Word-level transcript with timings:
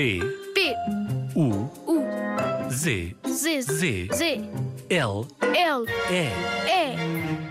P, 0.00 0.22
P, 0.54 0.74
U, 1.36 1.68
U, 1.86 2.06
Z, 2.70 3.14
Z, 3.26 3.60
Z, 3.60 4.08
Z, 4.14 4.48
L, 4.88 5.26
L, 5.42 5.86
E. 6.08 6.32
E. 6.66 6.96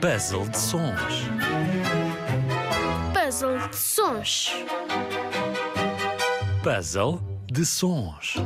Puzzle 0.02 0.48
de 0.48 0.58
sons. 0.58 1.30
Puzzle 3.14 3.60
de 3.60 3.76
sons. 3.76 4.52
Puzzle 6.64 7.20
de 7.52 7.64
sons. 7.64 8.40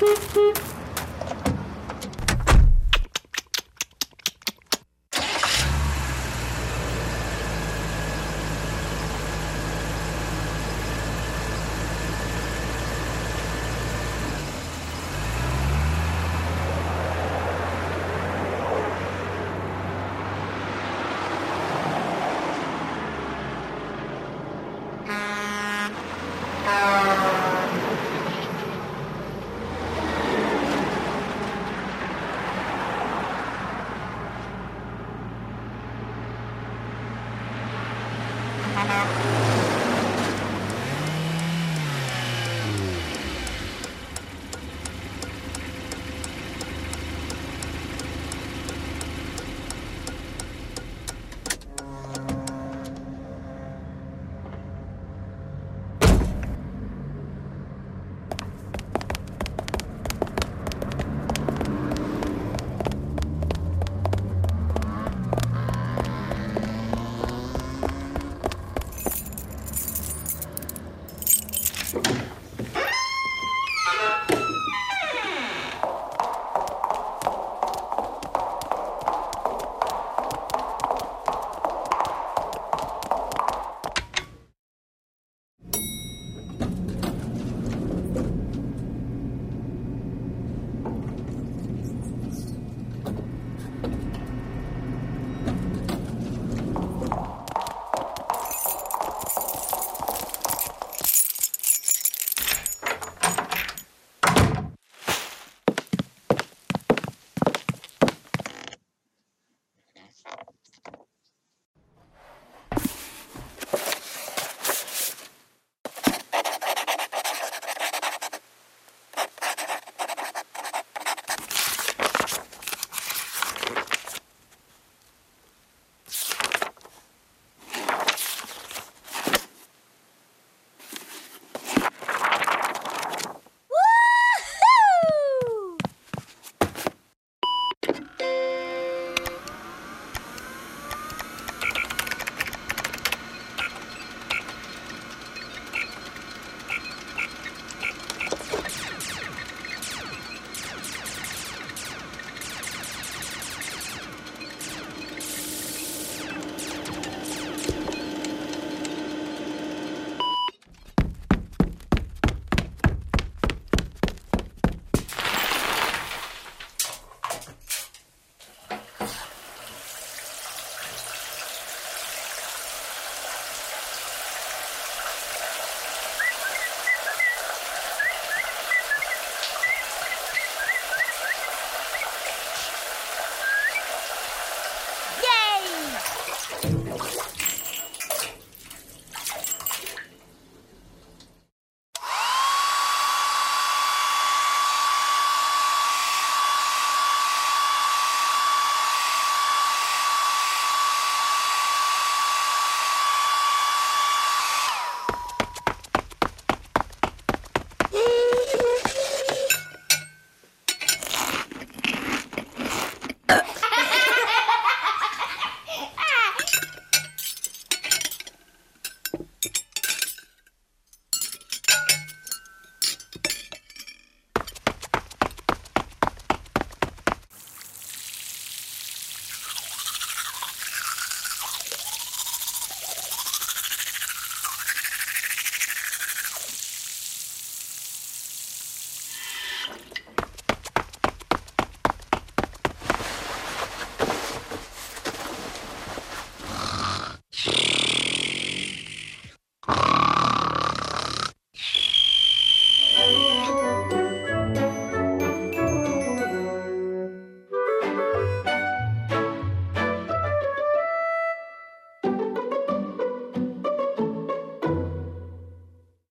Beep, 0.00 0.34
beep. 0.34 0.67
hanap 38.78 39.57